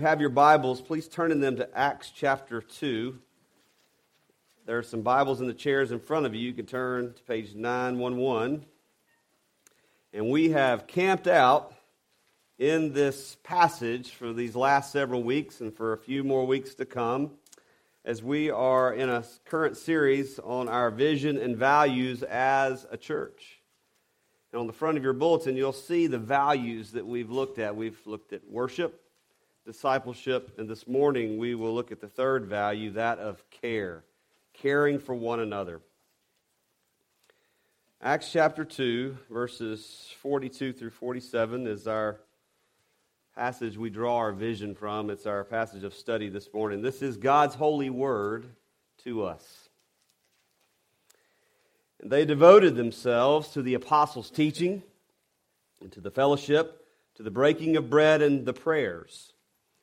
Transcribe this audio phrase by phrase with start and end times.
[0.00, 3.18] you have your Bibles, please turn in them to Acts chapter 2.
[4.64, 6.40] There are some Bibles in the chairs in front of you.
[6.40, 8.64] You can turn to page 911.
[10.14, 11.74] And we have camped out
[12.58, 16.86] in this passage for these last several weeks and for a few more weeks to
[16.86, 17.32] come
[18.02, 23.60] as we are in a current series on our vision and values as a church.
[24.50, 27.76] And on the front of your bulletin, you'll see the values that we've looked at.
[27.76, 28.99] We've looked at worship,
[29.70, 34.02] discipleship, and this morning we will look at the third value, that of care,
[34.52, 35.80] caring for one another.
[38.02, 42.18] Acts chapter 2, verses 42 through 47 is our
[43.36, 45.08] passage we draw our vision from.
[45.08, 46.82] It's our passage of study this morning.
[46.82, 48.46] This is God's holy word
[49.04, 49.68] to us.
[52.00, 54.82] And they devoted themselves to the apostles' teaching,
[55.80, 59.32] and to the fellowship, to the breaking of bread, and the prayers.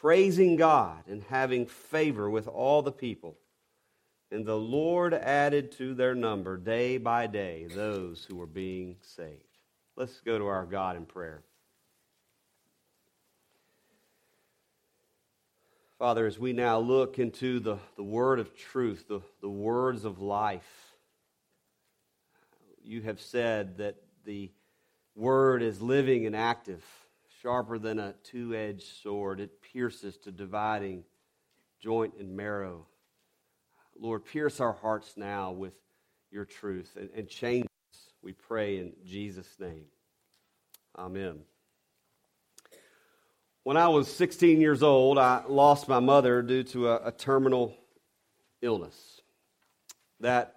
[0.00, 3.36] praising God and having favor with all the people.
[4.30, 9.44] And the Lord added to their number day by day those who were being saved.
[9.96, 11.42] Let's go to our God in prayer.
[15.98, 20.18] Father, as we now look into the, the word of truth, the, the words of
[20.18, 20.94] life,
[22.82, 24.50] you have said that the
[25.14, 26.82] word is living and active,
[27.42, 29.40] sharper than a two edged sword.
[29.40, 31.04] It pierces to dividing
[31.80, 32.86] joint and marrow.
[33.98, 35.74] Lord, pierce our hearts now with
[36.30, 39.84] your truth and, and change us, we pray in Jesus' name.
[40.96, 41.40] Amen.
[43.62, 47.76] When I was 16 years old, I lost my mother due to a, a terminal
[48.62, 49.20] illness.
[50.20, 50.56] That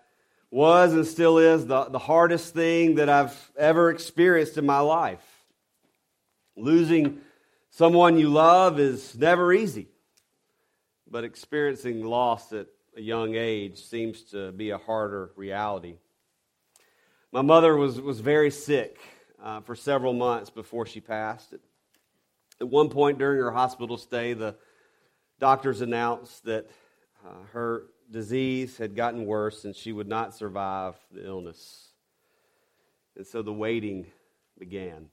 [0.52, 5.33] was and still is the, the hardest thing that I've ever experienced in my life.
[6.56, 7.20] Losing
[7.70, 9.88] someone you love is never easy,
[11.10, 15.96] but experiencing loss at a young age seems to be a harder reality.
[17.32, 19.00] My mother was, was very sick
[19.44, 21.54] uh, for several months before she passed.
[22.62, 24.56] At one point during her hospital stay, the
[25.40, 26.70] doctors announced that
[27.26, 31.90] uh, her disease had gotten worse and she would not survive the illness.
[33.18, 34.06] And so the waiting
[34.60, 35.10] began.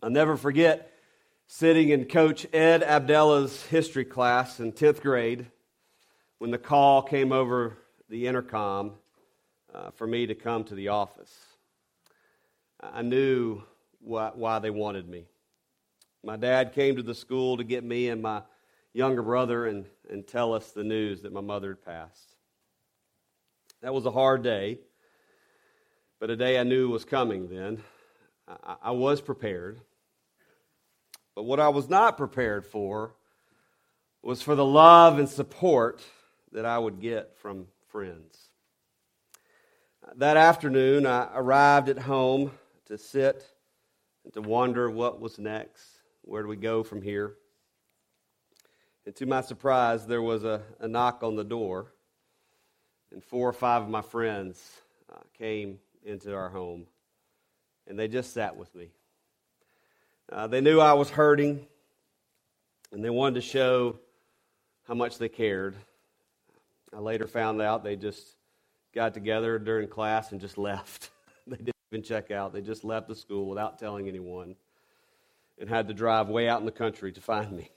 [0.00, 0.92] I'll never forget
[1.48, 5.46] sitting in Coach Ed Abdella's history class in 10th grade
[6.38, 7.76] when the call came over
[8.08, 8.92] the intercom
[9.74, 11.34] uh, for me to come to the office.
[12.80, 13.60] I knew
[14.00, 15.26] why, why they wanted me.
[16.22, 18.42] My dad came to the school to get me and my
[18.92, 22.36] younger brother and, and tell us the news that my mother had passed.
[23.82, 24.78] That was a hard day,
[26.20, 27.82] but a day I knew was coming then.
[28.46, 29.80] I, I was prepared.
[31.38, 33.14] But what I was not prepared for
[34.22, 36.02] was for the love and support
[36.50, 38.36] that I would get from friends.
[40.16, 42.50] That afternoon, I arrived at home
[42.86, 43.46] to sit
[44.24, 45.84] and to wonder what was next.
[46.22, 47.36] Where do we go from here?
[49.06, 51.92] And to my surprise, there was a, a knock on the door,
[53.12, 54.60] and four or five of my friends
[55.08, 56.88] uh, came into our home,
[57.86, 58.88] and they just sat with me.
[60.30, 61.66] Uh, they knew I was hurting,
[62.92, 63.98] and they wanted to show
[64.86, 65.74] how much they cared.
[66.94, 68.26] I later found out they just
[68.94, 71.10] got together during class and just left.
[71.46, 72.52] they didn't even check out.
[72.52, 74.54] They just left the school without telling anyone
[75.58, 77.70] and had to drive way out in the country to find me.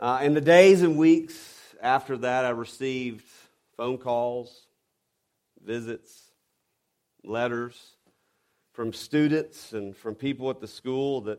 [0.00, 1.36] Uh, in the days and weeks
[1.80, 3.24] after that, I received
[3.76, 4.66] phone calls,
[5.64, 6.32] visits,
[7.22, 7.78] letters
[8.80, 11.38] from students and from people at the school that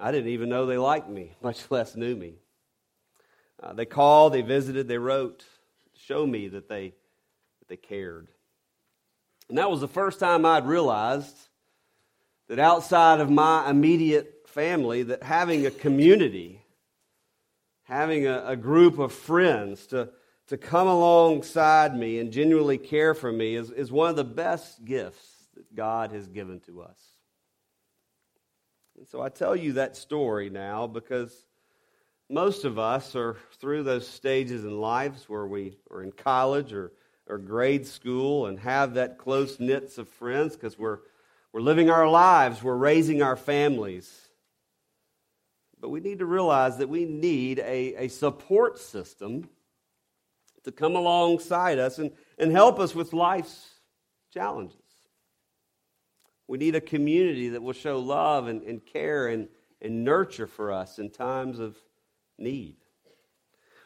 [0.00, 2.36] I didn't even know they liked me, much less knew me.
[3.62, 6.94] Uh, they called, they visited, they wrote to show me that they,
[7.58, 8.28] that they cared.
[9.50, 11.36] And that was the first time I'd realized
[12.48, 16.64] that outside of my immediate family, that having a community,
[17.82, 20.08] having a, a, group of friends to,
[20.46, 24.86] to come alongside me and genuinely care for me is, is one of the best
[24.86, 26.98] gifts that God has given to us.
[28.96, 31.46] And so I tell you that story now because
[32.30, 36.92] most of us are through those stages in lives where we are in college or,
[37.26, 40.98] or grade school and have that close knits of friends because we're,
[41.52, 44.28] we're living our lives, we're raising our families.
[45.80, 49.48] But we need to realize that we need a, a support system
[50.62, 53.68] to come alongside us and, and help us with life's
[54.32, 54.87] challenges.
[56.48, 59.48] We need a community that will show love and, and care and,
[59.82, 61.76] and nurture for us in times of
[62.38, 62.76] need.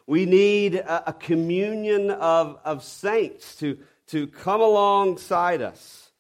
[0.07, 3.79] We need a, a communion of, of saints to,
[4.09, 6.13] to come alongside us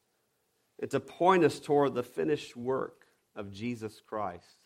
[0.81, 3.07] and to point us toward the finished work
[3.37, 4.57] of Jesus Christ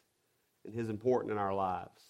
[0.64, 2.02] and his importance in our lives.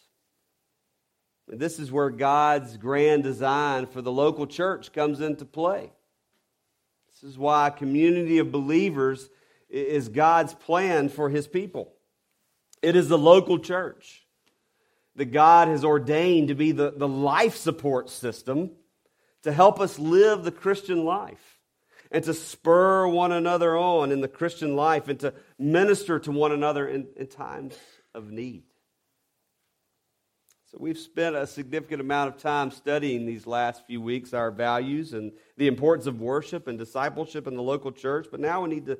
[1.50, 5.92] And this is where God's grand design for the local church comes into play.
[7.08, 9.28] This is why a community of believers
[9.68, 11.92] is God's plan for his people.
[12.82, 14.26] It is the local church
[15.16, 18.70] that God has ordained to be the, the life support system
[19.42, 21.58] to help us live the Christian life
[22.10, 26.52] and to spur one another on in the Christian life and to minister to one
[26.52, 27.74] another in, in times
[28.14, 28.64] of need.
[30.70, 35.12] So, we've spent a significant amount of time studying these last few weeks our values
[35.12, 38.26] and the importance of worship and discipleship in the local church.
[38.30, 38.98] But now we need to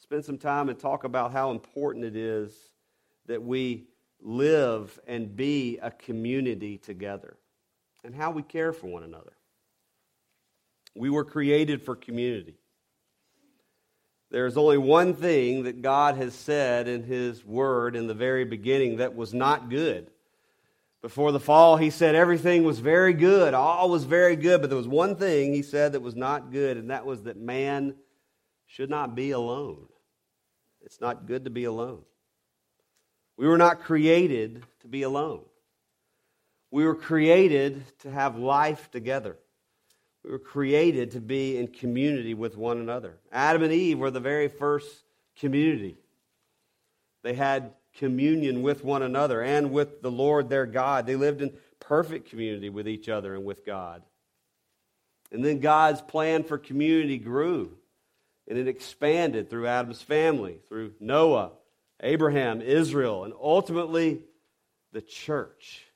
[0.00, 2.52] spend some time and talk about how important it is
[3.26, 3.86] that we
[4.20, 7.36] live and be a community together
[8.02, 9.32] and how we care for one another.
[10.96, 12.56] We were created for community.
[14.30, 18.96] There's only one thing that God has said in His Word in the very beginning
[18.96, 20.10] that was not good.
[21.02, 24.76] Before the fall, He said everything was very good, all was very good, but there
[24.76, 27.96] was one thing He said that was not good, and that was that man
[28.70, 29.86] should not be alone.
[30.82, 32.02] It's not good to be alone.
[33.36, 35.42] We were not created to be alone.
[36.70, 39.36] We were created to have life together.
[40.24, 43.18] We were created to be in community with one another.
[43.32, 45.02] Adam and Eve were the very first
[45.38, 45.96] community.
[47.22, 51.06] They had communion with one another and with the Lord their God.
[51.06, 54.02] They lived in perfect community with each other and with God.
[55.32, 57.76] And then God's plan for community grew
[58.50, 61.52] and it expanded through Adam's family, through Noah,
[62.02, 64.24] Abraham, Israel, and ultimately
[64.92, 65.86] the church.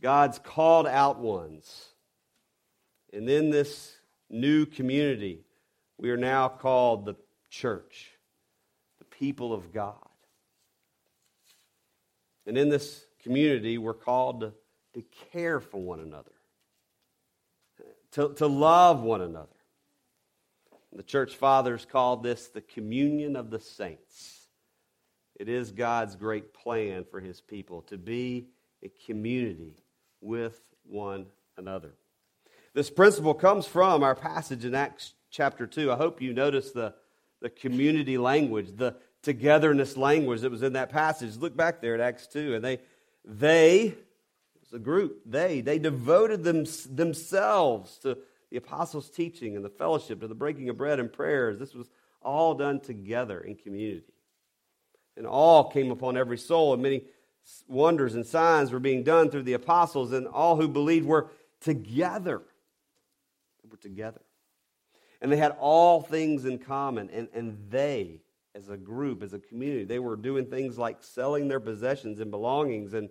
[0.00, 1.90] God's called out ones
[3.14, 3.96] and in this
[4.28, 5.44] new community,
[5.98, 7.14] we are now called the
[7.48, 8.10] church,
[8.98, 9.94] the people of God.
[12.46, 14.52] And in this community, we're called to,
[14.94, 16.32] to care for one another,
[18.12, 19.48] to, to love one another.
[20.94, 24.46] The church fathers called this the communion of the saints.
[25.34, 28.46] It is God's great plan for his people to be
[28.82, 29.74] a community
[30.20, 31.26] with one
[31.56, 31.94] another.
[32.74, 35.90] This principle comes from our passage in Acts chapter 2.
[35.90, 36.94] I hope you notice the,
[37.40, 41.36] the community language, the togetherness language that was in that passage.
[41.36, 42.54] Look back there at Acts 2.
[42.54, 42.78] And they,
[43.24, 43.94] they,
[44.62, 48.18] it's a group, they, they devoted them, themselves to
[48.54, 51.58] the apostles' teaching and the fellowship, to the breaking of bread and prayers.
[51.58, 51.90] This was
[52.22, 54.04] all done together in community.
[55.16, 57.02] And all came upon every soul, and many
[57.66, 62.42] wonders and signs were being done through the apostles, and all who believed were together
[63.64, 64.20] They were together.
[65.20, 67.10] And they had all things in common.
[67.10, 68.20] And, and they,
[68.54, 72.30] as a group, as a community, they were doing things like selling their possessions and
[72.30, 73.08] belongings and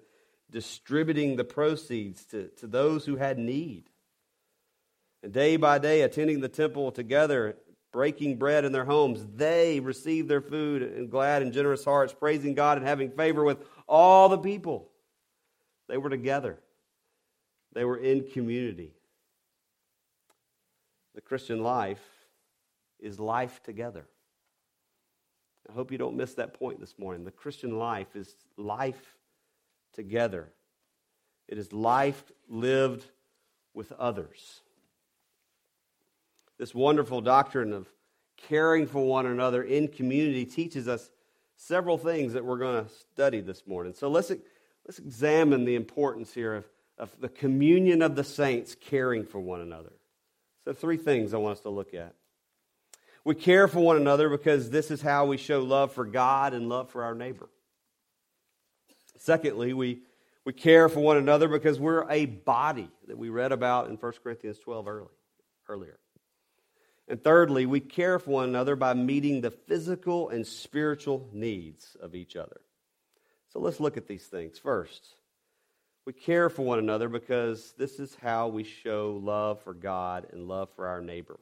[0.50, 3.90] distributing the proceeds to, to those who had need.
[5.24, 7.56] And day by day, attending the temple together,
[7.94, 12.54] breaking bread in their homes, they received their food in glad and generous hearts, praising
[12.54, 14.90] God and having favor with all the people.
[15.88, 16.60] They were together,
[17.74, 18.92] they were in community.
[21.16, 22.02] The Christian life
[23.00, 24.08] is life together.
[25.70, 27.24] I hope you don't miss that point this morning.
[27.24, 29.16] The Christian life is life
[29.94, 30.52] together,
[31.48, 33.06] it is life lived
[33.74, 34.62] with others.
[36.58, 37.88] This wonderful doctrine of
[38.38, 41.10] caring for one another in community teaches us
[41.56, 43.94] several things that we're going to study this morning.
[43.94, 44.32] So let's,
[44.86, 46.66] let's examine the importance here of,
[46.98, 49.94] of the communion of the saints caring for one another.
[50.64, 52.16] So, three things I want us to look at.
[53.26, 56.70] We care for one another because this is how we show love for God and
[56.70, 57.50] love for our neighbor.
[59.18, 60.02] Secondly, we,
[60.46, 64.14] we care for one another because we're a body that we read about in 1
[64.24, 65.08] Corinthians 12 early,
[65.70, 66.00] earlier.
[67.08, 72.16] And thirdly, we care for one another by meeting the physical and spiritual needs of
[72.16, 72.62] each other.
[73.52, 74.58] So let's look at these things.
[74.58, 75.16] First,
[76.06, 80.50] We care for one another because this is how we show love for God and
[80.50, 81.40] love for our neighbor.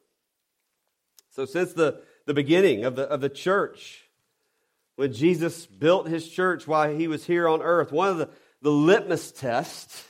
[1.30, 4.04] So, since the, the beginning of the, of the church,
[4.94, 8.28] when Jesus built his church while he was here on earth, one of the,
[8.60, 10.04] the litmus tests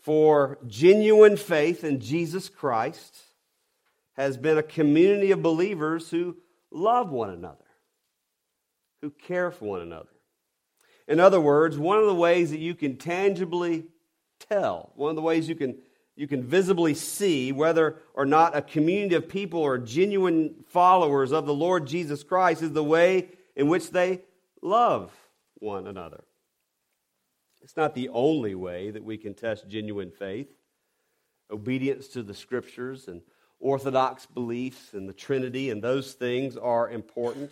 [0.00, 3.16] for genuine faith in Jesus Christ
[4.20, 6.36] has been a community of believers who
[6.70, 7.64] love one another,
[9.00, 10.10] who care for one another.
[11.08, 13.86] In other words, one of the ways that you can tangibly
[14.48, 15.78] tell, one of the ways you can,
[16.16, 21.46] you can visibly see whether or not a community of people are genuine followers of
[21.46, 24.20] the Lord Jesus Christ is the way in which they
[24.62, 25.12] love
[25.54, 26.22] one another.
[27.62, 30.48] It's not the only way that we can test genuine faith.
[31.50, 33.22] Obedience to the scriptures and
[33.60, 37.50] orthodox beliefs and the Trinity and those things are important.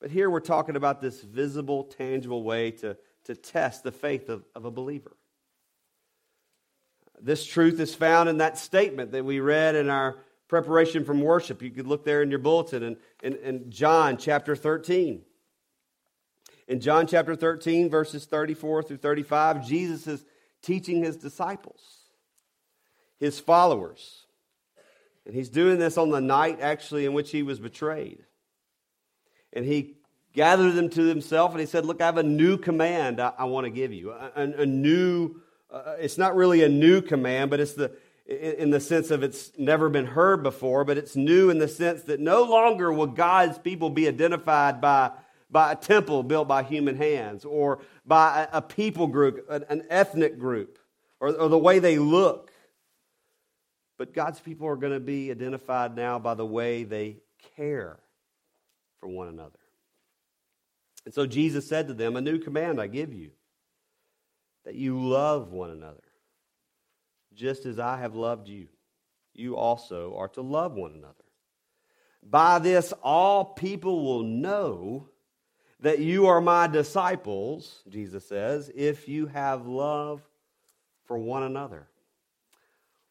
[0.00, 4.44] But here we're talking about this visible, tangible way to, to test the faith of,
[4.54, 5.16] of a believer.
[7.20, 11.62] This truth is found in that statement that we read in our preparation from worship.
[11.62, 15.22] You could look there in your bulletin in, in, in John chapter 13.
[16.68, 20.24] In John chapter 13, verses 34 through 35, Jesus is
[20.62, 21.80] teaching his disciples,
[23.18, 24.26] his followers.
[25.28, 28.24] And he's doing this on the night, actually, in which he was betrayed.
[29.52, 29.98] And he
[30.32, 33.44] gathered them to himself and he said, Look, I have a new command I, I
[33.44, 34.10] want to give you.
[34.10, 35.36] A, a, a new,
[35.70, 37.92] uh, it's not really a new command, but it's the,
[38.26, 42.02] in the sense of it's never been heard before, but it's new in the sense
[42.04, 45.12] that no longer will God's people be identified by
[45.50, 50.38] by a temple built by human hands or by a, people group, an, an ethnic
[50.38, 50.78] group,
[51.20, 52.52] or, or the way they look.
[53.98, 57.16] But God's people are going to be identified now by the way they
[57.56, 57.98] care
[59.00, 59.58] for one another.
[61.04, 63.30] And so Jesus said to them, A new command I give you,
[64.64, 66.04] that you love one another,
[67.34, 68.68] just as I have loved you.
[69.34, 71.14] You also are to love one another.
[72.22, 75.08] By this, all people will know
[75.80, 80.20] that you are my disciples, Jesus says, if you have love
[81.06, 81.86] for one another.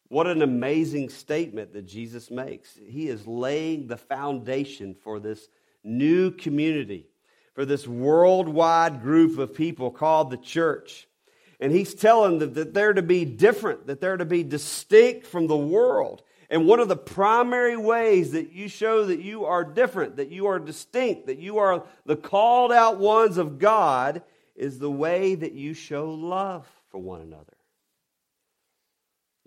[0.09, 2.79] What an amazing statement that Jesus makes.
[2.87, 5.49] He is laying the foundation for this
[5.83, 7.07] new community,
[7.53, 11.07] for this worldwide group of people called the church.
[11.59, 15.47] And he's telling them that they're to be different, that they're to be distinct from
[15.47, 16.21] the world.
[16.49, 20.47] And one of the primary ways that you show that you are different, that you
[20.47, 24.21] are distinct, that you are the called out ones of God
[24.55, 27.56] is the way that you show love for one another.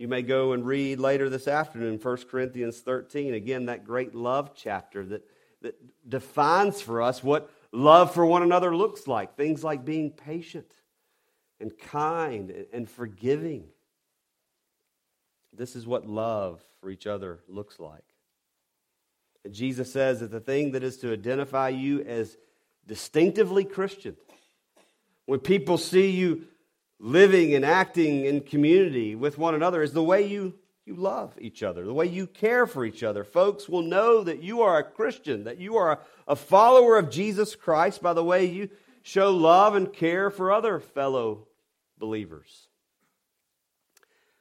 [0.00, 4.52] You may go and read later this afternoon 1 Corinthians 13, again, that great love
[4.56, 5.28] chapter that,
[5.60, 5.78] that
[6.08, 9.36] defines for us what love for one another looks like.
[9.36, 10.72] Things like being patient
[11.60, 13.64] and kind and forgiving
[15.52, 18.04] this is what love for each other looks like.
[19.44, 22.38] And Jesus says that the thing that is to identify you as
[22.86, 24.16] distinctively Christian,
[25.26, 26.46] when people see you
[27.00, 30.54] living and acting in community with one another, is the way you,
[30.84, 33.24] you love each other, the way you care for each other.
[33.24, 37.10] Folks will know that you are a Christian, that you are a, a follower of
[37.10, 38.68] Jesus Christ by the way you
[39.02, 41.48] show love and care for other fellow
[41.98, 42.68] believers.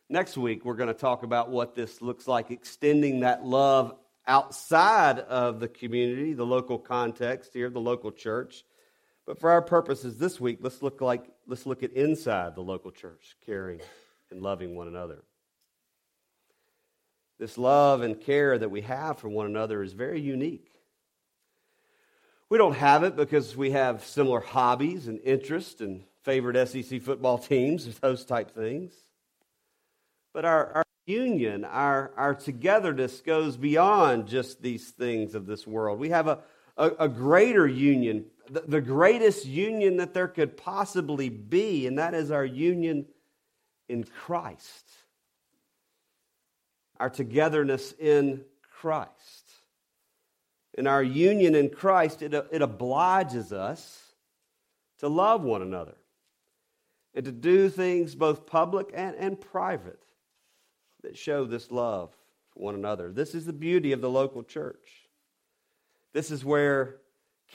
[0.09, 3.95] Next week, we're going to talk about what this looks like, extending that love
[4.27, 8.63] outside of the community, the local context here, the local church.
[9.29, 12.89] But for our purposes this week, let's look like let's look at inside the local
[12.89, 13.79] church, caring
[14.31, 15.19] and loving one another.
[17.37, 20.71] This love and care that we have for one another is very unique.
[22.49, 27.37] We don't have it because we have similar hobbies and interests and favorite SEC football
[27.37, 28.93] teams, or those type things.
[30.33, 35.99] But our, our union, our, our togetherness goes beyond just these things of this world.
[35.99, 36.39] We have a,
[36.79, 42.31] a, a greater union, the, greatest union that there could possibly be, and that is
[42.31, 43.05] our union
[43.87, 44.89] in Christ.
[46.99, 48.43] Our togetherness in
[48.79, 49.51] Christ.
[50.75, 54.01] In our union in Christ, it, it obliges us
[54.99, 55.95] to love one another
[57.13, 60.03] and to do things both public and, and private
[61.01, 62.11] that show this love
[62.53, 63.11] for one another.
[63.11, 65.07] This is the beauty of the local church.
[66.13, 66.97] This is where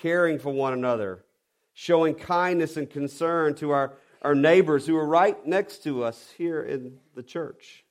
[0.00, 1.24] caring for one another,
[1.72, 6.62] showing kindness and concern to our, our neighbors who are right next to us here
[6.62, 7.84] in the church,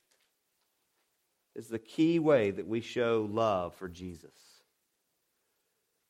[1.54, 4.32] is the key way that we show love for Jesus.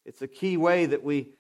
[0.04, 1.30] It's a key way that we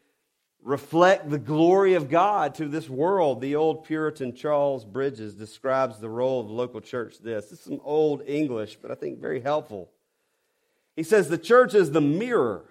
[0.62, 3.40] reflect the glory of God to this world.
[3.40, 7.46] The old Puritan Charles Bridges describes the role of the local church this.
[7.46, 9.90] This is some old English, but I think very helpful.
[10.96, 12.64] He says the church is the mirror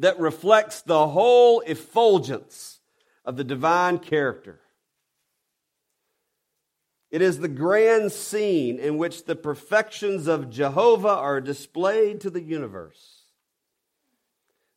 [0.00, 2.80] that reflects the whole effulgence
[3.24, 4.58] of the divine character.
[7.10, 12.40] It is the grand scene in which the perfections of Jehovah are displayed to the
[12.40, 13.24] universe.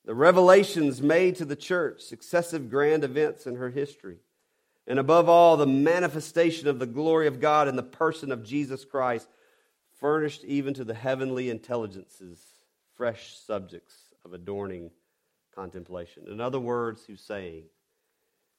[0.04, 4.18] The revelations made to the church, successive grand events in her history,
[4.86, 8.84] and above all, the manifestation of the glory of God in the person of Jesus
[8.84, 9.30] Christ,
[10.02, 12.44] furnished even to the heavenly intelligences
[12.98, 14.92] fresh subjects of adorning
[15.56, 16.24] contemplation.
[16.28, 17.64] In other words, he's saying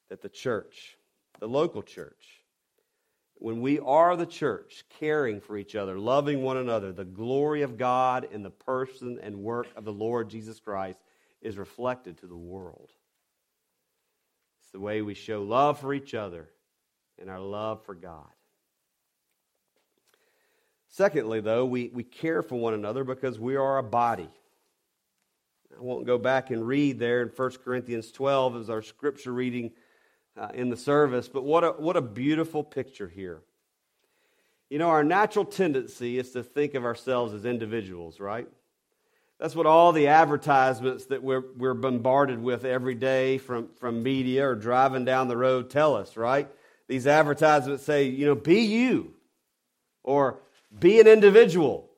[0.09, 0.97] that the church,
[1.41, 2.45] the local church,
[3.37, 7.77] when we are the church, caring for each other, loving one another, the glory of
[7.77, 10.99] God in the person and work of the Lord Jesus Christ
[11.43, 12.91] is reflected to the world.
[14.61, 16.49] It's the way we show love for each other
[17.21, 18.31] and our love for God.
[20.89, 24.31] Secondly, though, we, we care for one another because we are a body.
[25.77, 29.73] I won't go back and read there in 1 Corinthians 12 as our scripture reading
[30.37, 33.43] uh, in the service, but what a, what a beautiful picture here.
[34.71, 38.49] You know, our natural tendency is to think of ourselves as individuals, right?
[39.39, 44.47] That's what all the advertisements that we're, we're bombarded with every day from, from media
[44.49, 46.49] or driving down the road tell us, right?
[46.89, 49.15] These advertisements say, you know, be you,
[50.03, 50.41] or
[50.79, 51.91] be an individual,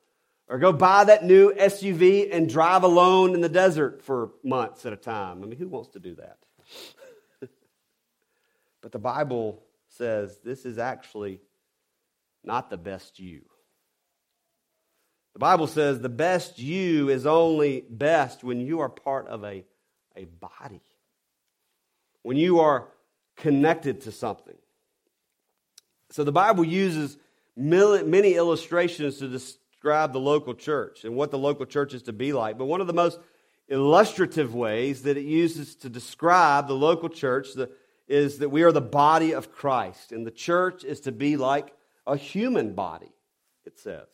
[0.47, 4.93] or go buy that new SUV and drive alone in the desert for months at
[4.93, 5.43] a time.
[5.43, 6.37] I mean, who wants to do that?
[8.81, 11.41] but the Bible says this is actually
[12.43, 13.41] not the best you.
[15.33, 19.65] The Bible says the best you is only best when you are part of a,
[20.15, 20.81] a body,
[22.23, 22.87] when you are
[23.35, 24.57] connected to something.
[26.09, 27.17] So the Bible uses
[27.55, 29.27] many illustrations to
[29.77, 32.57] describe the local church and what the local church is to be like.
[32.57, 33.19] But one of the most
[33.67, 37.49] illustrative ways that it uses to describe the local church
[38.07, 41.73] is that we are the body of Christ, and the church is to be like
[42.07, 43.11] a human body,
[43.65, 44.07] it says.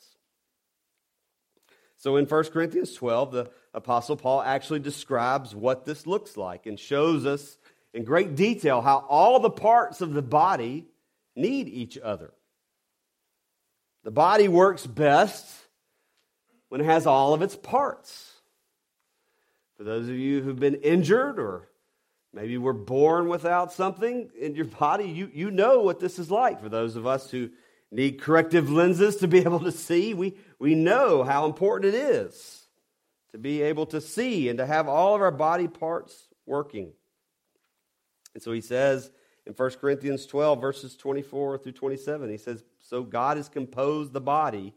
[1.95, 6.77] So in 1 Corinthians 12, the Apostle Paul actually describes what this looks like and
[6.77, 7.57] shows us
[7.93, 10.87] in great detail how all the parts of the body
[11.37, 12.33] need each other.
[14.03, 15.47] The body works best
[16.69, 18.31] when it has all of its parts.
[19.77, 21.69] For those of you who've been injured or
[22.33, 26.61] maybe were born without something in your body, you, you know what this is like.
[26.61, 27.49] For those of us who
[27.91, 32.67] need corrective lenses to be able to see, we, we know how important it is
[33.31, 36.93] to be able to see and to have all of our body parts working.
[38.33, 39.11] And so he says,
[39.45, 42.29] in 1 Corinthians 12, verses 24 through 27.
[42.29, 44.73] He says, So God has composed the body,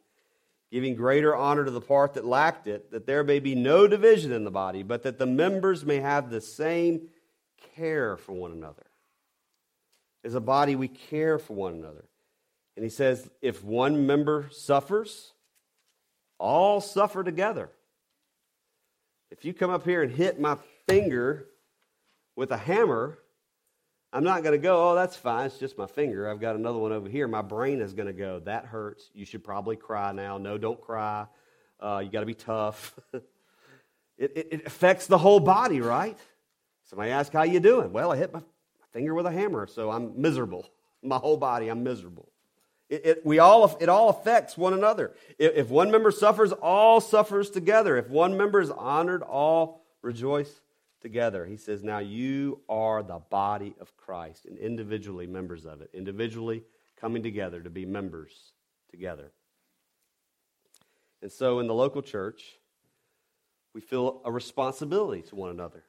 [0.72, 4.32] giving greater honor to the part that lacked it, that there may be no division
[4.32, 7.08] in the body, but that the members may have the same
[7.76, 8.86] care for one another.
[10.24, 12.04] As a body, we care for one another.
[12.74, 15.32] And he says, if one member suffers,
[16.38, 17.70] all suffer together.
[19.30, 21.46] If you come up here and hit my finger
[22.34, 23.18] with a hammer,
[24.16, 25.44] I'm not going to go, oh, that's fine.
[25.44, 26.30] It's just my finger.
[26.30, 27.28] I've got another one over here.
[27.28, 29.10] My brain is going to go, that hurts.
[29.12, 30.38] You should probably cry now.
[30.38, 31.26] No, don't cry.
[31.78, 32.98] Uh, you got to be tough.
[33.12, 33.22] it,
[34.18, 36.16] it, it, affects the whole body, right?
[36.84, 37.92] Somebody asks, how you doing?
[37.92, 38.40] Well, I hit my
[38.90, 40.66] finger with a hammer, so I'm miserable.
[41.02, 42.32] My whole body, I'm miserable.
[42.88, 45.12] It, it, we all, it all affects one another.
[45.38, 47.98] If, if one member suffers, all suffers together.
[47.98, 50.62] If one member is honored, all rejoice
[51.00, 51.46] together.
[51.46, 56.62] He says, Now you are the body of Christ and individually members of it, individually
[57.00, 58.52] coming together to be members
[58.90, 59.32] together.
[61.22, 62.58] And so in the local church,
[63.74, 65.84] we feel a responsibility to one another.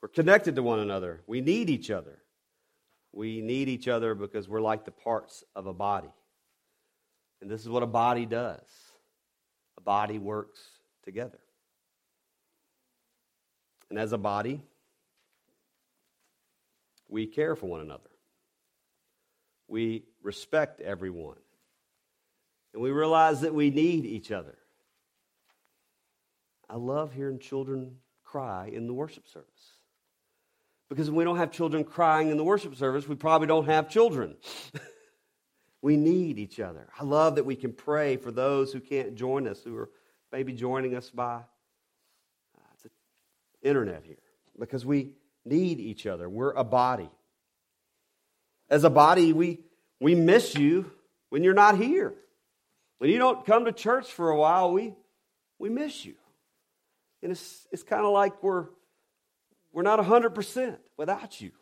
[0.00, 1.22] We're connected to one another.
[1.26, 2.18] We need each other.
[3.12, 6.12] We need each other because we're like the parts of a body.
[7.40, 8.60] And this is what a body does
[9.76, 10.60] a body works
[11.04, 11.38] together.
[13.90, 14.60] And as a body,
[17.08, 18.10] we care for one another.
[19.66, 21.38] We respect everyone.
[22.74, 24.56] And we realize that we need each other.
[26.68, 29.72] I love hearing children cry in the worship service.
[30.90, 33.90] Because when we don't have children crying in the worship service, we probably don't have
[33.90, 34.36] children.
[35.82, 36.88] we need each other.
[36.98, 39.90] I love that we can pray for those who can't join us, who are
[40.32, 41.40] maybe joining us by
[43.68, 44.16] internet here.
[44.58, 45.12] because we
[45.44, 46.28] need each other.
[46.28, 47.10] We're a body.
[48.68, 49.60] As a body, we,
[50.00, 50.90] we miss you
[51.30, 52.14] when you're not here.
[52.98, 54.94] When you don't come to church for a while, we,
[55.58, 56.14] we miss you.
[57.22, 58.66] And it's, it's kind of like we're,
[59.72, 61.52] we're not 100% without you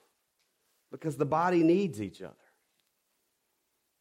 [0.91, 2.35] because the body needs each other.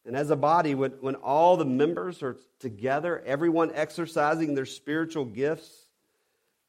[0.06, 5.24] And as a body, when, when all the members are together, everyone exercising their spiritual
[5.24, 5.85] gifts,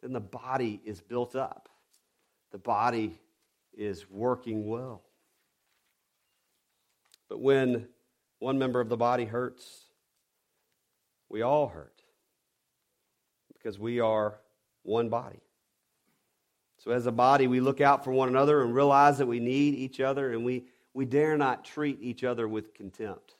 [0.08, 1.67] then the body is built up.
[2.54, 3.20] The body
[3.78, 5.04] is working well.
[7.28, 7.89] But when
[8.39, 9.84] one member of the body hurts,
[11.28, 12.02] we all hurt
[13.54, 14.39] because we are
[14.84, 15.41] one body.
[16.78, 19.74] So, as a body, we look out for one another and realize that we need
[19.74, 23.36] each other, and we, we dare not treat each other with contempt.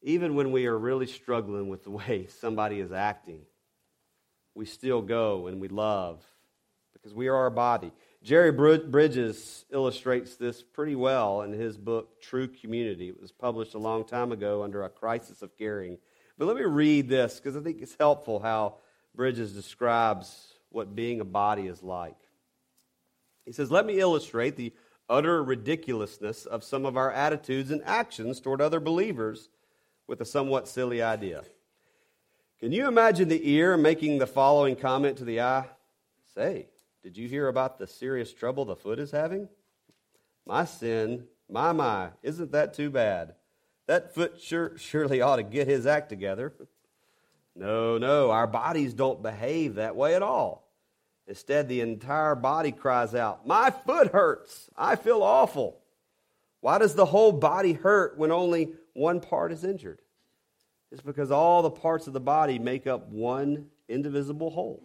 [0.00, 3.42] Even when we are really struggling with the way somebody is acting,
[4.54, 6.22] we still go and we love
[6.92, 7.92] because we are our body.
[8.22, 13.08] Jerry Bridges illustrates this pretty well in his book, True Community.
[13.08, 15.98] It was published a long time ago under a crisis of caring.
[16.38, 18.76] But let me read this because I think it's helpful how
[19.14, 22.16] Bridges describes what being a body is like.
[23.44, 24.72] He says, Let me illustrate the
[25.08, 29.48] utter ridiculousness of some of our attitudes and actions toward other believers
[30.06, 31.42] with a somewhat silly idea.
[32.62, 35.66] Can you imagine the ear making the following comment to the eye?
[36.32, 36.68] Say,
[37.02, 39.48] did you hear about the serious trouble the foot is having?
[40.46, 43.34] My sin, my, my, isn't that too bad?
[43.88, 46.52] That foot sure, surely ought to get his act together.
[47.56, 50.70] No, no, our bodies don't behave that way at all.
[51.26, 54.70] Instead, the entire body cries out, My foot hurts.
[54.76, 55.80] I feel awful.
[56.60, 60.00] Why does the whole body hurt when only one part is injured?
[60.92, 64.82] It's because all the parts of the body make up one indivisible whole.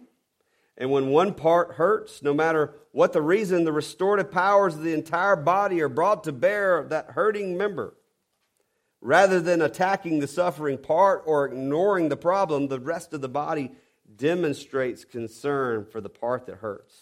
[0.78, 4.94] And when one part hurts, no matter what the reason, the restorative powers of the
[4.94, 7.94] entire body are brought to bear that hurting member.
[9.02, 13.72] Rather than attacking the suffering part or ignoring the problem, the rest of the body
[14.16, 16.94] demonstrates concern for the part that hurts.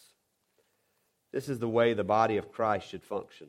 [1.32, 3.48] This is the way the body of Christ should function.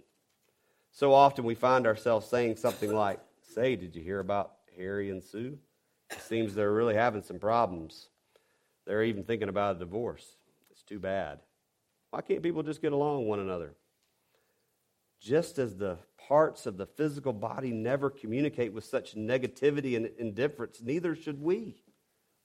[0.92, 3.20] So often we find ourselves saying something like,
[3.54, 5.58] Say, did you hear about Harry and Sue?
[6.12, 8.08] It seems they're really having some problems.
[8.86, 10.26] They're even thinking about a divorce.
[10.72, 11.40] It's too bad.
[12.12, 13.76] Why can't people just get along one another?
[15.20, 20.82] Just as the parts of the physical body never communicate with such negativity and indifference,
[20.82, 21.82] neither should we.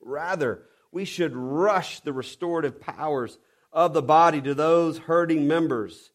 [0.01, 3.39] Rather, we should rush the restorative powers
[3.73, 6.11] of the body to those hurting members.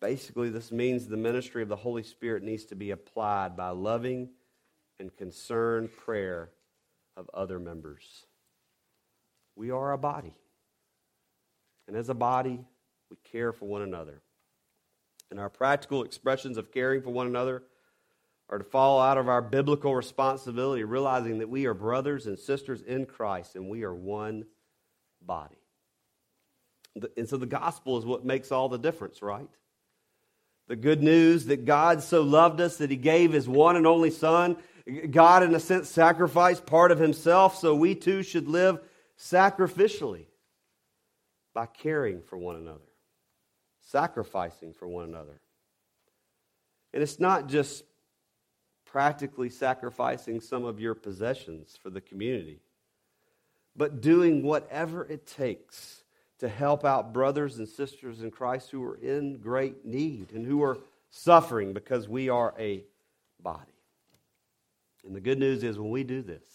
[0.00, 4.30] Basically, this means the ministry of the Holy Spirit needs to be applied by loving
[4.98, 6.50] and concerned prayer
[7.16, 8.26] of other members.
[9.56, 10.34] We are a body.
[11.86, 12.64] And as a body,
[13.10, 14.22] we care for one another.
[15.30, 17.62] And our practical expressions of caring for one another
[18.48, 22.82] are to fall out of our biblical responsibility, realizing that we are brothers and sisters
[22.82, 24.44] in Christ and we are one
[25.22, 25.56] body.
[27.16, 29.48] And so the gospel is what makes all the difference, right?
[30.68, 34.10] The good news that God so loved us that he gave his one and only
[34.10, 34.56] Son.
[35.10, 38.80] God, in a sense, sacrificed part of himself so we too should live
[39.18, 40.26] sacrificially
[41.54, 42.80] by caring for one another,
[43.80, 45.40] sacrificing for one another.
[46.92, 47.84] And it's not just
[48.84, 52.60] practically sacrificing some of your possessions for the community,
[53.74, 56.04] but doing whatever it takes
[56.38, 60.62] to help out brothers and sisters in Christ who are in great need and who
[60.62, 60.78] are
[61.10, 62.84] suffering because we are a
[63.40, 63.73] body.
[65.04, 66.46] And the good news is when we do this,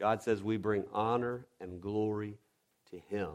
[0.00, 2.38] God says we bring honor and glory
[2.90, 3.32] to Him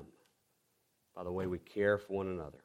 [1.16, 2.60] by the way we care for one another.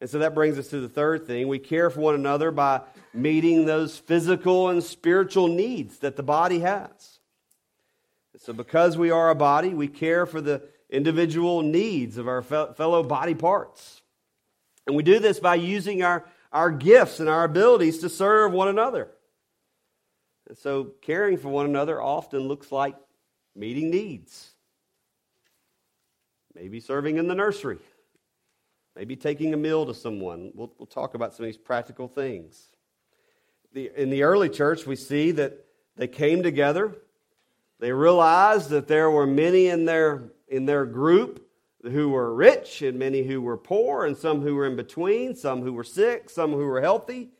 [0.00, 1.46] And so that brings us to the third thing.
[1.46, 2.80] We care for one another by
[3.14, 7.20] meeting those physical and spiritual needs that the body has.
[8.32, 12.42] And so, because we are a body, we care for the individual needs of our
[12.42, 14.02] fellow body parts.
[14.86, 18.68] And we do this by using our, our gifts and our abilities to serve one
[18.68, 19.08] another.
[20.48, 22.96] And so caring for one another often looks like
[23.54, 24.50] meeting needs.
[26.54, 27.78] Maybe serving in the nursery.
[28.94, 30.52] Maybe taking a meal to someone.
[30.54, 32.68] We'll, we'll talk about some of these practical things.
[33.72, 35.64] The, in the early church, we see that
[35.96, 36.94] they came together.
[37.80, 41.48] They realized that there were many in their, in their group
[41.82, 45.62] who were rich and many who were poor, and some who were in between, some
[45.62, 47.30] who were sick, some who were healthy.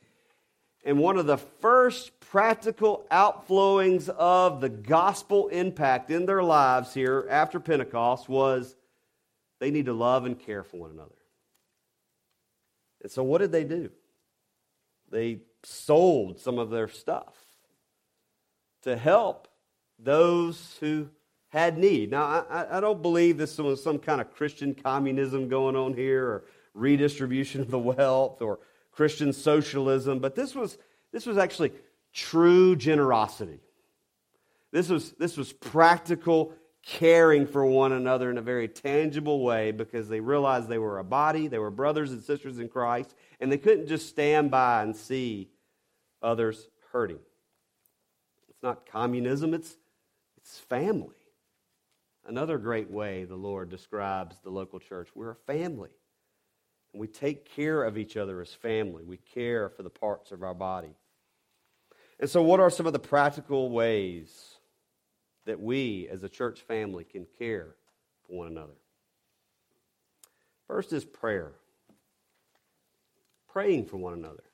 [0.84, 7.26] And one of the first practical outflowings of the gospel impact in their lives here
[7.28, 8.74] after Pentecost was
[9.60, 11.10] they need to love and care for one another.
[13.02, 13.90] And so, what did they do?
[15.10, 17.34] They sold some of their stuff
[18.84, 19.46] to help
[19.98, 21.10] those who
[21.50, 22.10] had need.
[22.10, 26.26] Now, I, I don't believe this was some kind of Christian communism going on here
[26.26, 28.58] or redistribution of the wealth or
[28.90, 30.78] Christian socialism, but this was,
[31.12, 31.72] this was actually
[32.12, 33.60] true generosity.
[34.70, 40.08] This was, this was practical caring for one another in a very tangible way because
[40.08, 43.58] they realized they were a body, they were brothers and sisters in Christ, and they
[43.58, 45.50] couldn't just stand by and see
[46.22, 47.20] others hurting.
[48.48, 49.76] It's not communism, it's,
[50.36, 51.16] it's family.
[52.26, 55.90] Another great way the Lord describes the local church we're a family.
[56.92, 60.42] And we take care of each other as family, we care for the parts of
[60.42, 60.94] our body.
[62.22, 64.52] And so, what are some of the practical ways
[65.44, 67.74] that we as a church family can care
[68.26, 68.72] for one another.
[70.66, 71.52] First is prayer.
[73.52, 74.44] Praying for one another.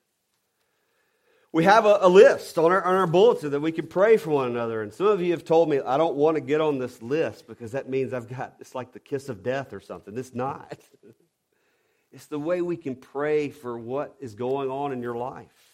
[1.53, 4.31] We have a, a list on our, on our bulletin that we can pray for
[4.31, 4.83] one another.
[4.83, 7.47] And some of you have told me, I don't want to get on this list
[7.47, 10.17] because that means I've got, it's like the kiss of death or something.
[10.19, 10.79] It's not.
[12.13, 15.68] it's the way we can pray for what is going on in your life.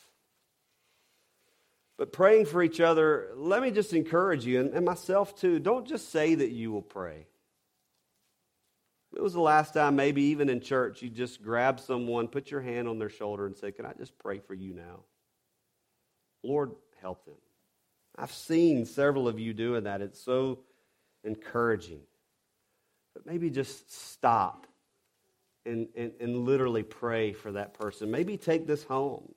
[1.97, 5.87] But praying for each other, let me just encourage you, and, and myself too, don't
[5.87, 7.27] just say that you will pray.
[9.15, 12.61] It was the last time, maybe even in church, you just grab someone, put your
[12.61, 15.01] hand on their shoulder, and say, Can I just pray for you now?
[16.43, 17.37] Lord, help them.
[18.17, 20.01] I've seen several of you doing that.
[20.01, 20.61] It's so
[21.23, 22.01] encouraging.
[23.15, 24.67] But maybe just stop
[25.65, 28.11] and, and, and literally pray for that person.
[28.11, 29.33] Maybe take this home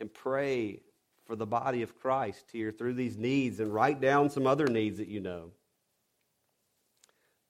[0.00, 0.80] and pray
[1.26, 4.98] for the body of Christ here through these needs and write down some other needs
[4.98, 5.50] that you know.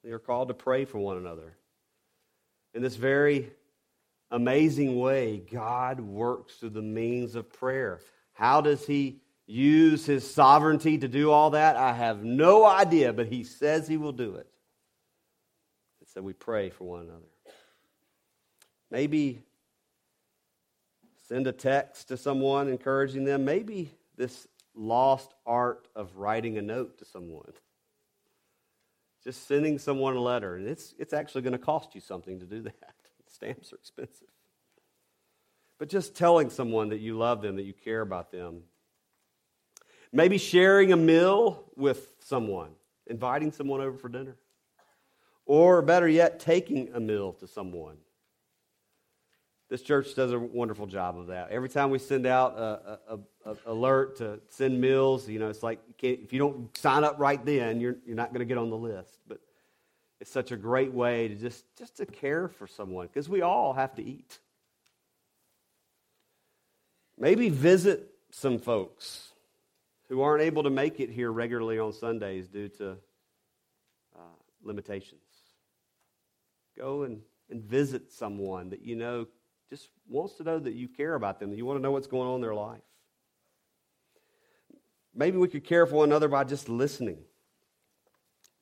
[0.03, 1.57] We are called to pray for one another.
[2.75, 3.51] In this very
[4.31, 8.01] amazing way, God works through the means of prayer.
[8.33, 11.77] How does He use His sovereignty to do all that?
[11.77, 14.47] I have no idea, but He says He will do it.
[16.01, 17.27] And so we pray for one another.
[18.91, 19.43] Maybe
[21.29, 23.45] Send a text to someone encouraging them.
[23.45, 27.53] Maybe this lost art of writing a note to someone.
[29.25, 30.55] Just sending someone a letter.
[30.55, 32.95] And it's, it's actually going to cost you something to do that.
[33.27, 34.29] Stamps are expensive.
[35.79, 38.63] But just telling someone that you love them, that you care about them.
[40.13, 42.71] Maybe sharing a meal with someone,
[43.09, 44.37] inviting someone over for dinner.
[45.45, 47.97] Or better yet, taking a meal to someone.
[49.69, 51.51] This church does a wonderful job of that.
[51.51, 55.63] Every time we send out a, a, a alert to send meals, you know, it's
[55.63, 58.59] like you if you don't sign up right then, you're, you're not going to get
[58.59, 59.19] on the list.
[59.27, 59.41] But
[60.21, 63.73] it's such a great way to just, just to care for someone because we all
[63.73, 64.39] have to eat.
[67.19, 69.33] Maybe visit some folks
[70.09, 72.91] who aren't able to make it here regularly on Sundays due to
[74.15, 75.21] uh, limitations.
[76.79, 79.27] Go and, and visit someone that you know
[79.71, 82.07] just wants to know that you care about them, that you want to know what's
[82.07, 82.81] going on in their life.
[85.15, 87.19] Maybe we could care for one another by just listening.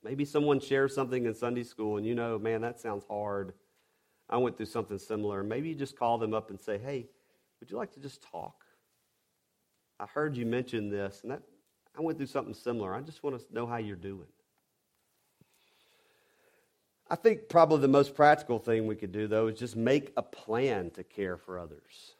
[0.02, 3.54] Maybe someone shares something in Sunday school and you know, man, that sounds hard.
[4.28, 5.42] I went through something similar.
[5.42, 7.06] Maybe you just call them up and say, hey,
[7.60, 8.64] would you like to just talk?
[9.98, 11.42] I heard you mention this, and that,
[11.96, 12.94] I went through something similar.
[12.94, 14.26] I just want to know how you're doing.
[17.08, 20.22] I think probably the most practical thing we could do, though, is just make a
[20.22, 22.14] plan to care for others.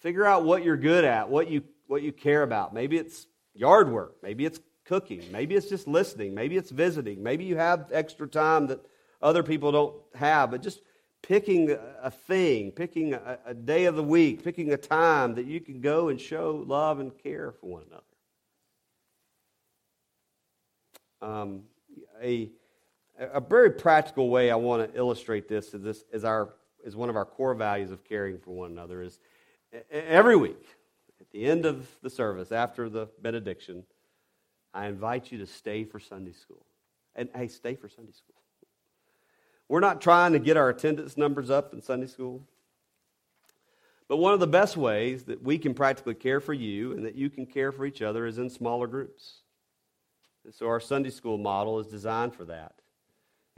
[0.00, 2.72] Figure out what you're good at, what you, what you care about.
[2.72, 7.44] Maybe it's yard work, maybe it's cooking, maybe it's just listening, maybe it's visiting, maybe
[7.44, 8.80] you have extra time that
[9.20, 10.80] other people don't have, but just
[11.22, 15.60] picking a thing, picking a, a day of the week, picking a time that you
[15.60, 18.04] can go and show love and care for one another.
[21.20, 21.62] Um,
[22.22, 22.50] a
[23.18, 26.54] a very practical way I want to illustrate this is this is our
[26.84, 29.18] is one of our core values of caring for one another is
[29.90, 30.64] every week
[31.20, 33.84] at the end of the service after the benediction
[34.74, 36.64] I invite you to stay for Sunday school.
[37.14, 38.34] And hey, stay for Sunday school.
[39.68, 42.42] We're not trying to get our attendance numbers up in Sunday school.
[44.06, 47.14] But one of the best ways that we can practically care for you and that
[47.14, 49.40] you can care for each other is in smaller groups.
[50.44, 52.76] And so our Sunday school model is designed for that.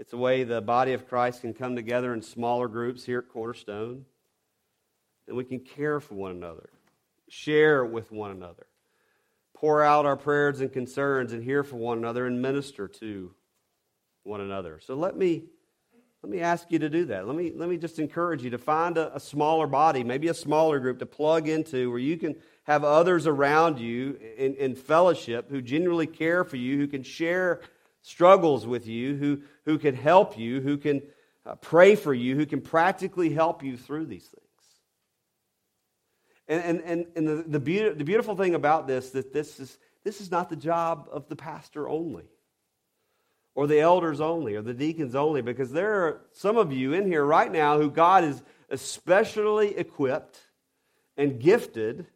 [0.00, 3.28] It's a way the body of Christ can come together in smaller groups here at
[3.28, 4.06] Cornerstone,
[5.28, 6.70] and we can care for one another,
[7.28, 8.66] share with one another,
[9.54, 13.34] pour out our prayers and concerns, and hear from one another and minister to
[14.22, 14.80] one another.
[14.82, 15.42] So let me
[16.22, 17.26] let me ask you to do that.
[17.26, 20.34] Let me, let me just encourage you to find a, a smaller body, maybe a
[20.34, 25.50] smaller group to plug into where you can have others around you in, in fellowship
[25.50, 27.60] who genuinely care for you, who can share
[28.02, 31.02] struggles with you, who, who can help you, who can
[31.46, 34.46] uh, pray for you, who can practically help you through these things.
[36.48, 39.78] And, and, and, and the, the, be- the beautiful thing about this that this is,
[40.04, 42.24] this is not the job of the pastor only
[43.54, 47.06] or the elders only or the deacons only because there are some of you in
[47.06, 50.40] here right now who God is especially equipped
[51.16, 52.06] and gifted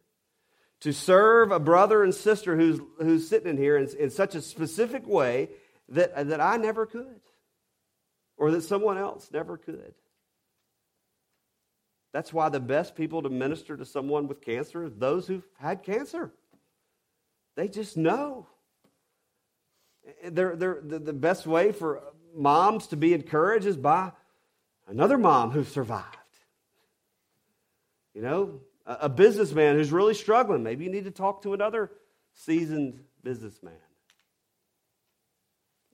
[0.81, 4.41] to serve a brother and sister who's, who's sitting in here in, in such a
[4.41, 5.49] specific way
[5.89, 7.21] that, that I never could
[8.37, 9.93] or that someone else never could.
[12.13, 15.83] That's why the best people to minister to someone with cancer are those who've had
[15.83, 16.31] cancer.
[17.55, 18.47] They just know.
[20.23, 22.01] They're, they're, the best way for
[22.33, 24.11] moms to be encouraged is by
[24.87, 26.05] another mom who survived.
[28.13, 30.63] You know, a, a businessman who's really struggling.
[30.63, 31.91] Maybe you need to talk to another
[32.33, 33.73] seasoned businessman.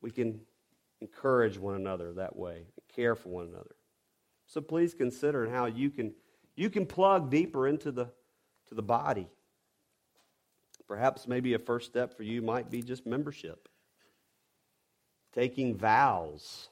[0.02, 0.42] We can
[1.00, 3.76] encourage one another that way, and care for one another.
[4.48, 6.14] So please consider how you can
[6.56, 8.12] you can plug deeper into the
[8.68, 9.28] to the body.
[10.88, 13.70] Perhaps maybe a first step for you might be just membership
[15.34, 16.70] taking vows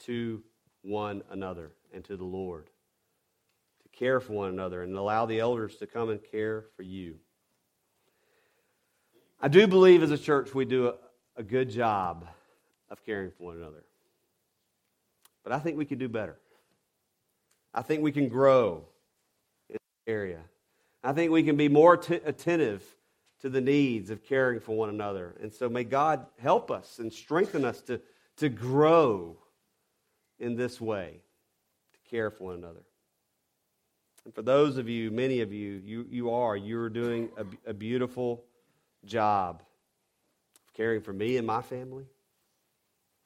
[0.00, 0.42] to
[0.82, 2.70] one another and to the Lord,
[3.82, 7.16] to care for one another and allow the elders to come and care for you.
[9.40, 10.94] I do believe as a church we do a,
[11.36, 12.28] a good job
[12.90, 13.84] of caring for one another.
[15.44, 16.36] But I think we can do better.
[17.72, 18.84] I think we can grow
[19.68, 20.40] in this area.
[21.02, 22.84] I think we can be more t- attentive
[23.40, 25.34] to the needs of caring for one another.
[25.40, 28.00] And so may God help us and strengthen us to,
[28.36, 29.36] to grow
[30.38, 31.20] in this way,
[31.92, 32.82] to care for one another.
[34.24, 37.74] And for those of you, many of you, you, you are, you're doing a, a
[37.74, 38.44] beautiful
[39.06, 39.62] job
[40.66, 42.04] of caring for me and my family,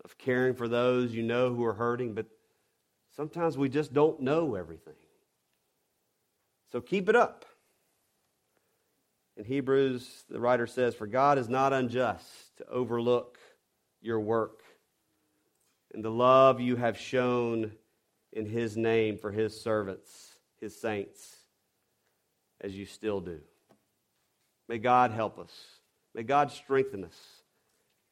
[0.04, 2.26] of caring for those you know who are hurting, but
[3.16, 4.94] sometimes we just don't know everything.
[6.72, 7.44] So keep it up.
[9.36, 13.38] In Hebrews, the writer says, For God is not unjust to overlook
[14.00, 14.62] your work
[15.94, 17.70] and the love you have shown
[18.32, 21.36] in his name for his servants, his saints,
[22.60, 23.40] as you still do.
[24.68, 25.52] May God help us.
[26.14, 27.16] May God strengthen us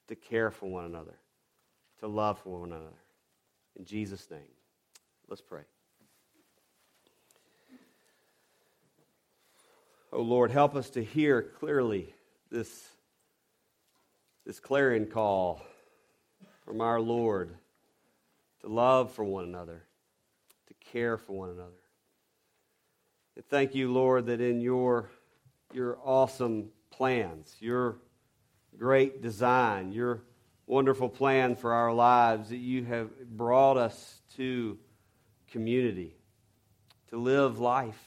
[0.09, 1.19] to care for one another,
[2.03, 2.97] to love for one another.
[3.79, 4.41] In Jesus' name,
[5.29, 5.63] let's pray.
[10.13, 12.13] Oh Lord, help us to hear clearly
[12.51, 12.89] this,
[14.45, 15.63] this clarion call
[16.67, 17.55] from our Lord
[18.63, 19.85] to love for one another,
[20.67, 21.71] to care for one another.
[23.37, 25.09] And thank you, Lord, that in your,
[25.73, 27.99] your awesome plans, your
[28.77, 30.23] great design, your
[30.67, 34.79] wonderful plan for our lives, that you have brought us to
[35.51, 36.17] community,
[37.11, 38.01] to live life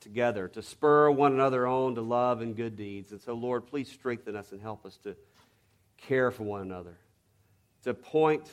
[0.00, 3.12] together, to spur one another on to love and good deeds.
[3.12, 5.16] And so, Lord, please strengthen us and help us to
[5.96, 6.96] care for one another,
[7.84, 8.48] to point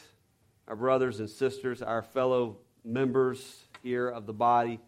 [0.67, 4.79] our brothers and sisters, our fellow members here of the body,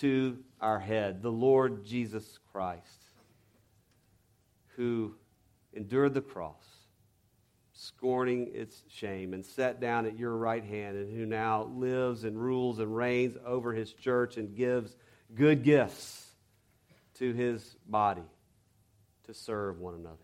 [0.00, 3.04] to our head, the Lord Jesus Christ,
[4.76, 5.14] who
[5.72, 6.64] endured the cross,
[7.76, 12.40] scorning its shame, and sat down at your right hand, and who now lives and
[12.40, 14.96] rules and reigns over his church and gives
[15.34, 16.26] good gifts
[17.14, 18.24] to his body
[19.24, 20.16] to serve one another.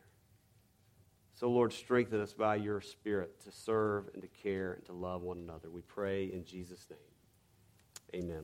[1.34, 5.22] So, Lord, strengthen us by your Spirit to serve and to care and to love
[5.22, 5.68] one another.
[5.68, 8.22] We pray in Jesus' name.
[8.22, 8.40] Amen.